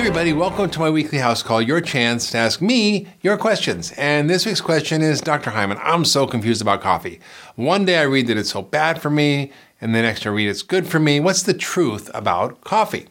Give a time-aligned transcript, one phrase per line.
[0.00, 3.92] everybody, welcome to my weekly house call, your chance to ask me your questions.
[3.98, 5.50] And this week's question is Dr.
[5.50, 7.20] Hyman, I'm so confused about coffee.
[7.54, 10.48] One day I read that it's so bad for me, and the next I read
[10.48, 11.20] it's good for me.
[11.20, 13.08] What's the truth about coffee?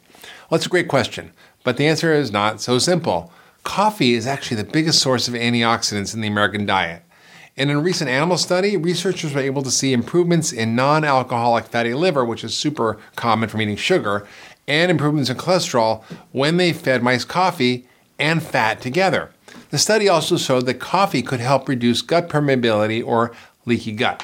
[0.49, 1.31] Well, it's a great question,
[1.63, 3.31] but the answer is not so simple.
[3.63, 7.03] Coffee is actually the biggest source of antioxidants in the American diet.
[7.55, 11.93] In a recent animal study, researchers were able to see improvements in non alcoholic fatty
[11.93, 14.25] liver, which is super common from eating sugar,
[14.69, 17.87] and improvements in cholesterol when they fed mice coffee
[18.18, 19.32] and fat together.
[19.71, 23.33] The study also showed that coffee could help reduce gut permeability or
[23.65, 24.23] leaky gut.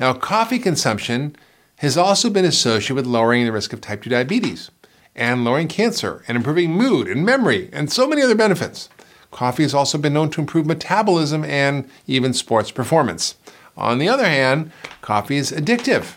[0.00, 1.36] Now, coffee consumption
[1.76, 4.70] has also been associated with lowering the risk of type 2 diabetes
[5.14, 8.88] and lowering cancer and improving mood and memory and so many other benefits.
[9.30, 13.34] Coffee has also been known to improve metabolism and even sports performance.
[13.76, 14.70] On the other hand,
[15.00, 16.16] coffee is addictive.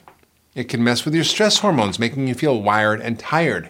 [0.56, 3.70] It can mess with your stress hormones, making you feel wired and tired.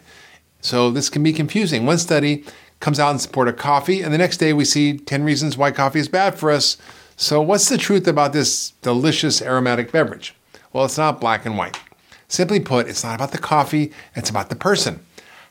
[0.62, 1.86] So this can be confusing.
[1.86, 2.46] One study
[2.80, 5.72] comes out in support of coffee, and the next day we see 10 reasons why
[5.72, 6.78] coffee is bad for us.
[7.18, 10.36] So, what's the truth about this delicious aromatic beverage?
[10.74, 11.80] Well, it's not black and white.
[12.28, 15.00] Simply put, it's not about the coffee, it's about the person.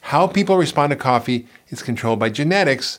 [0.02, 2.98] How people respond to coffee is controlled by genetics,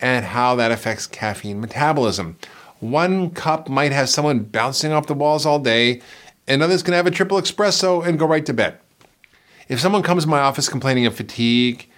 [0.00, 2.38] and how that affects caffeine metabolism.
[2.78, 6.00] One cup might have someone bouncing off the walls all day,
[6.46, 8.78] and others can have a triple espresso and go right to bed.
[9.68, 11.88] If someone comes to my office complaining of fatigue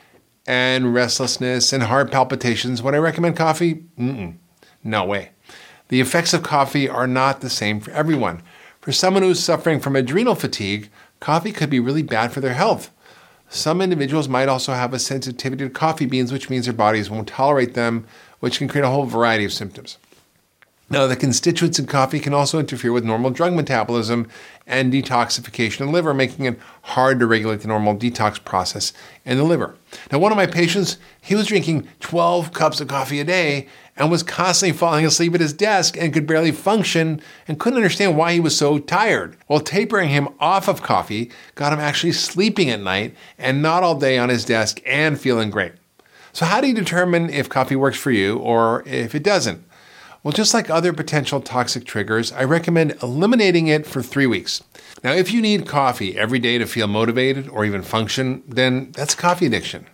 [0.47, 3.85] and restlessness and heart palpitations, would I recommend coffee?
[3.99, 4.37] Mm-mm.
[4.85, 5.31] No way.
[5.89, 8.43] The effects of coffee are not the same for everyone.
[8.81, 12.93] For someone who's suffering from adrenal fatigue, coffee could be really bad for their health.
[13.49, 17.29] Some individuals might also have a sensitivity to coffee beans, which means their bodies won't
[17.29, 18.07] tolerate them,
[18.41, 19.99] which can create a whole variety of symptoms.
[20.89, 24.29] Now, the constituents in coffee can also interfere with normal drug metabolism
[24.69, 28.93] and detoxification in the liver, making it hard to regulate the normal detox process
[29.25, 29.75] in the liver.
[30.13, 34.13] Now, one of my patients, he was drinking 12 cups of coffee a day and
[34.13, 38.35] was constantly falling asleep at his desk and could barely function and couldn't understand why
[38.35, 39.37] he was so tired.
[39.49, 43.99] Well, tapering him off of coffee got him actually sleeping at night and not all
[43.99, 45.73] day on his desk and feeling great.
[46.33, 49.65] So, how do you determine if coffee works for you or if it doesn't?
[50.27, 54.61] Well, just like other potential toxic triggers, I recommend eliminating it for three weeks.
[55.05, 59.15] Now, if you need coffee every day to feel motivated or even function, then that's
[59.15, 59.87] coffee addiction.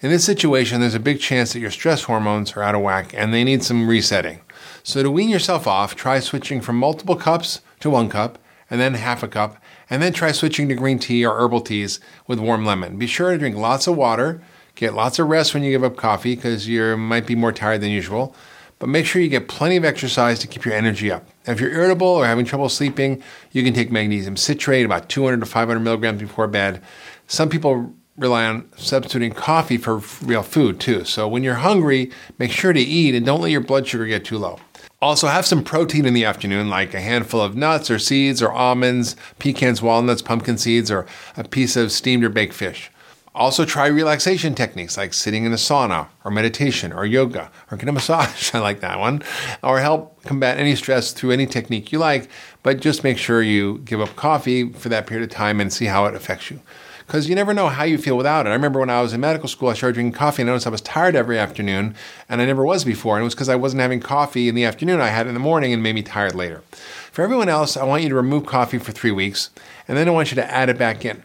[0.00, 3.14] In this situation, there's a big chance that your stress hormones are out of whack
[3.14, 4.40] and they need some resetting.
[4.82, 8.94] So, to wean yourself off, try switching from multiple cups to one cup, and then
[8.94, 12.64] half a cup, and then try switching to green tea or herbal teas with warm
[12.64, 12.96] lemon.
[12.98, 14.42] Be sure to drink lots of water,
[14.74, 17.82] get lots of rest when you give up coffee because you might be more tired
[17.82, 18.34] than usual
[18.80, 21.28] but make sure you get plenty of exercise to keep your energy up.
[21.46, 25.46] if you're irritable or having trouble sleeping, you can take magnesium citrate, about 200 to
[25.46, 26.82] 500 milligrams before bed.
[27.28, 31.04] Some people rely on substituting coffee for real food too.
[31.04, 34.24] So when you're hungry, make sure to eat and don't let your blood sugar get
[34.24, 34.58] too low.
[35.02, 38.52] Also, have some protein in the afternoon, like a handful of nuts or seeds or
[38.52, 41.06] almonds, pecans, walnuts, pumpkin seeds, or
[41.38, 42.90] a piece of steamed or baked fish.
[43.32, 47.88] Also, try relaxation techniques like sitting in a sauna or meditation or yoga or get
[47.88, 48.52] a massage.
[48.54, 49.22] I like that one.
[49.62, 52.28] Or help combat any stress through any technique you like,
[52.62, 55.86] but just make sure you give up coffee for that period of time and see
[55.86, 56.60] how it affects you.
[57.06, 58.50] Because you never know how you feel without it.
[58.50, 60.68] I remember when I was in medical school, I started drinking coffee and I noticed
[60.68, 61.96] I was tired every afternoon,
[62.28, 63.16] and I never was before.
[63.16, 65.00] And it was because I wasn't having coffee in the afternoon.
[65.00, 66.62] I had it in the morning and made me tired later.
[67.10, 69.50] For everyone else, I want you to remove coffee for three weeks,
[69.88, 71.24] and then I want you to add it back in.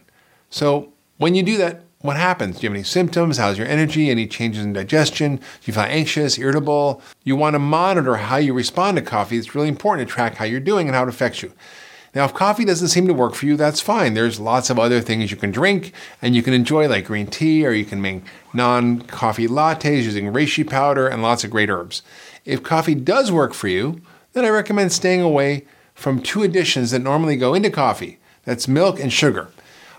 [0.49, 2.57] So when you do that, what happens?
[2.57, 3.37] Do you have any symptoms?
[3.37, 4.09] How's your energy?
[4.09, 5.37] Any changes in digestion?
[5.37, 7.01] Do you feel anxious, irritable?
[7.23, 9.37] You want to monitor how you respond to coffee.
[9.37, 11.51] It's really important to track how you're doing and how it affects you.
[12.13, 14.13] Now, if coffee doesn't seem to work for you, that's fine.
[14.13, 17.65] There's lots of other things you can drink and you can enjoy, like green tea,
[17.65, 18.23] or you can make
[18.53, 22.03] non coffee lattes using reishi powder and lots of great herbs.
[22.45, 24.01] If coffee does work for you,
[24.31, 28.99] then I recommend staying away from two additions that normally go into coffee that's milk
[28.99, 29.49] and sugar.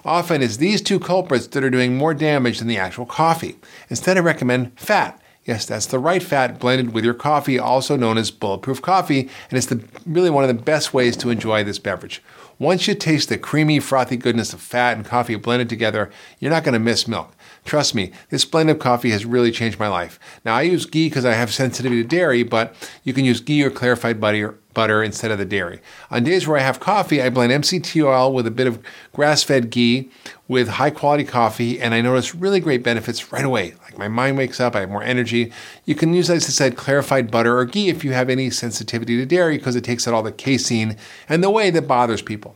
[0.06, 3.56] Often it's these two culprits that are doing more damage than the actual coffee.
[3.90, 5.20] Instead, I recommend fat.
[5.44, 9.58] Yes, that's the right fat blended with your coffee, also known as bulletproof coffee, and
[9.58, 12.22] it's the, really one of the best ways to enjoy this beverage.
[12.58, 16.62] Once you taste the creamy, frothy goodness of fat and coffee blended together, you're not
[16.62, 17.32] going to miss milk.
[17.64, 20.20] Trust me, this blend of coffee has really changed my life.
[20.44, 23.64] Now, I use ghee because I have sensitivity to dairy, but you can use ghee
[23.64, 25.80] or clarified butter butter instead of the dairy.
[26.10, 28.78] On days where I have coffee, I blend MCT oil with a bit of
[29.14, 30.10] grass fed ghee
[30.48, 33.74] with high quality coffee, and I notice really great benefits right away.
[33.82, 35.50] Like my mind wakes up, I have more energy.
[35.86, 39.16] You can use, as I said, clarified butter or ghee if you have any sensitivity
[39.16, 42.54] to dairy because it takes out all the casein and the whey that bothers people.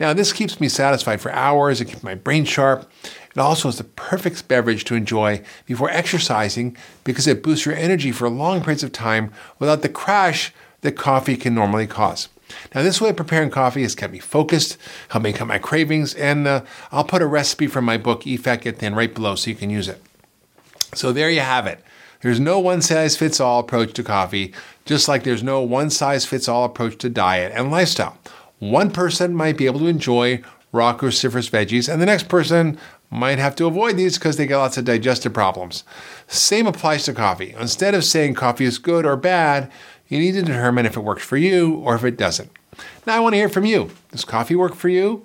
[0.00, 2.90] Now, this keeps me satisfied for hours, it keeps my brain sharp.
[3.04, 8.10] It also is the perfect beverage to enjoy before exercising because it boosts your energy
[8.10, 12.28] for long periods of time without the crash that coffee can normally cause.
[12.74, 14.76] Now, this way of preparing coffee has kept me focused,
[15.08, 18.38] helped me cut my cravings, and uh, I'll put a recipe from my book, Eat
[18.40, 20.02] Fat Get Thin, right below so you can use it.
[20.94, 21.82] So there you have it.
[22.20, 24.52] There's no one size fits all approach to coffee,
[24.84, 28.16] just like there's no one size fits all approach to diet and lifestyle.
[28.58, 32.78] One person might be able to enjoy raw cruciferous veggies, and the next person
[33.10, 35.84] might have to avoid these because they get lots of digestive problems.
[36.28, 37.54] Same applies to coffee.
[37.58, 39.70] Instead of saying coffee is good or bad,
[40.12, 42.50] you need to determine if it works for you or if it doesn't.
[43.06, 43.90] Now, I want to hear from you.
[44.10, 45.22] Does coffee work for you?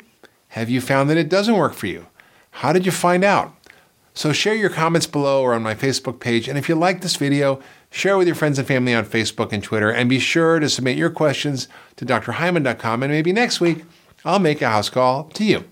[0.50, 2.08] Have you found that it doesn't work for you?
[2.52, 3.54] How did you find out?
[4.14, 6.48] So share your comments below or on my Facebook page.
[6.48, 7.62] And if you like this video,
[7.92, 9.92] share with your friends and family on Facebook and Twitter.
[9.92, 11.68] And be sure to submit your questions
[11.98, 13.04] to drhyman.com.
[13.04, 13.84] And maybe next week,
[14.24, 15.66] I'll make a house call to you.